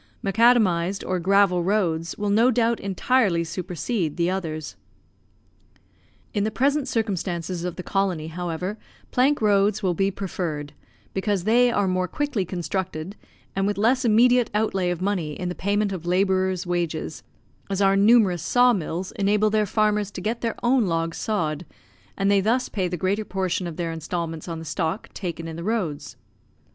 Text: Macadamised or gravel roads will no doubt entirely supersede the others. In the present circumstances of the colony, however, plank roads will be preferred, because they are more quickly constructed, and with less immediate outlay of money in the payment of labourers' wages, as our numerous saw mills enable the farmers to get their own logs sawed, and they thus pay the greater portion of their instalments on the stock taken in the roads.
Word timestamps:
Macadamised 0.23 1.05
or 1.07 1.19
gravel 1.19 1.61
roads 1.63 2.17
will 2.17 2.31
no 2.31 2.49
doubt 2.49 2.79
entirely 2.79 3.43
supersede 3.43 4.17
the 4.17 4.31
others. 4.31 4.75
In 6.33 6.43
the 6.43 6.49
present 6.49 6.87
circumstances 6.87 7.63
of 7.63 7.75
the 7.75 7.83
colony, 7.83 8.25
however, 8.25 8.79
plank 9.11 9.43
roads 9.43 9.83
will 9.83 9.93
be 9.93 10.09
preferred, 10.09 10.73
because 11.13 11.43
they 11.43 11.69
are 11.69 11.87
more 11.87 12.07
quickly 12.07 12.43
constructed, 12.45 13.15
and 13.55 13.67
with 13.67 13.77
less 13.77 14.03
immediate 14.03 14.49
outlay 14.55 14.89
of 14.89 15.03
money 15.03 15.33
in 15.39 15.49
the 15.49 15.53
payment 15.53 15.91
of 15.91 16.07
labourers' 16.07 16.65
wages, 16.65 17.21
as 17.69 17.79
our 17.79 17.95
numerous 17.95 18.41
saw 18.41 18.73
mills 18.73 19.11
enable 19.19 19.51
the 19.51 19.67
farmers 19.67 20.09
to 20.09 20.19
get 20.19 20.41
their 20.41 20.55
own 20.63 20.87
logs 20.87 21.19
sawed, 21.19 21.63
and 22.17 22.31
they 22.31 22.41
thus 22.41 22.69
pay 22.69 22.87
the 22.87 22.97
greater 22.97 23.23
portion 23.23 23.67
of 23.67 23.77
their 23.77 23.91
instalments 23.91 24.47
on 24.47 24.57
the 24.57 24.65
stock 24.65 25.09
taken 25.13 25.47
in 25.47 25.57
the 25.57 25.63
roads. 25.63 26.17